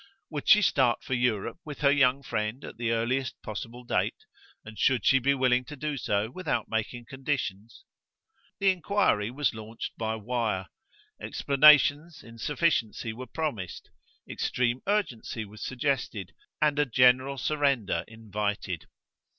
[0.31, 4.25] Would she start for Europe with her young friend at the earliest possible date,
[4.65, 7.83] and should she be willing to do so without making conditions?
[8.59, 10.69] The enquiry was launched by wire;
[11.21, 13.91] explanations, in sufficiency, were promised;
[14.27, 18.87] extreme urgency was suggested and a general surrender invited.